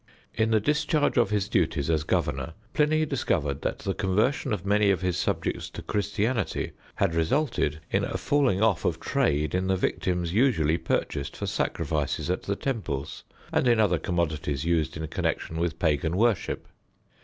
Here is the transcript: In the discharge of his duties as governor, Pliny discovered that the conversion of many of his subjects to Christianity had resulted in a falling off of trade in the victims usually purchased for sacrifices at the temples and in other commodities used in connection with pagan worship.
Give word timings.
In 0.33 0.49
the 0.49 0.59
discharge 0.59 1.15
of 1.15 1.29
his 1.29 1.47
duties 1.47 1.87
as 1.87 2.03
governor, 2.03 2.55
Pliny 2.73 3.05
discovered 3.05 3.61
that 3.61 3.77
the 3.77 3.93
conversion 3.93 4.51
of 4.51 4.65
many 4.65 4.89
of 4.89 5.01
his 5.01 5.15
subjects 5.15 5.69
to 5.69 5.83
Christianity 5.83 6.71
had 6.95 7.13
resulted 7.13 7.81
in 7.91 8.03
a 8.03 8.17
falling 8.17 8.63
off 8.63 8.83
of 8.83 8.99
trade 8.99 9.53
in 9.53 9.67
the 9.67 9.75
victims 9.75 10.33
usually 10.33 10.79
purchased 10.79 11.37
for 11.37 11.45
sacrifices 11.45 12.31
at 12.31 12.41
the 12.41 12.55
temples 12.55 13.25
and 13.53 13.67
in 13.67 13.79
other 13.79 13.99
commodities 13.99 14.65
used 14.65 14.97
in 14.97 15.05
connection 15.05 15.57
with 15.57 15.77
pagan 15.77 16.17
worship. 16.17 16.67